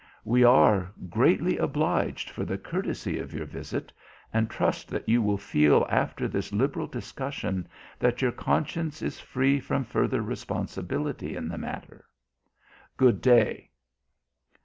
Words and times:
We 0.25 0.43
are, 0.43 0.91
greatly 1.11 1.59
obliged 1.59 2.31
for 2.31 2.43
the 2.43 2.57
courtesy 2.57 3.19
of 3.19 3.35
your 3.35 3.45
visit 3.45 3.93
and 4.33 4.49
trust 4.49 4.87
that 4.89 5.07
you 5.07 5.21
will 5.21 5.37
feel 5.37 5.85
after 5.91 6.27
this 6.27 6.51
liberal 6.51 6.87
discussion 6.87 7.67
that 7.99 8.19
your 8.19 8.31
conscience 8.31 9.03
is 9.03 9.19
free 9.19 9.59
from 9.59 9.83
further 9.83 10.23
responsibility 10.23 11.35
in 11.35 11.49
the 11.49 11.59
matter. 11.59 12.05
Good 12.97 13.21
day." 13.21 13.69